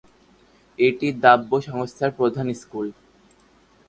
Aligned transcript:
এটি 0.79 1.07
দাতব্য 1.23 1.51
সংস্থার 1.67 2.11
প্রধান 2.11 2.47
স্কুল। 2.53 2.87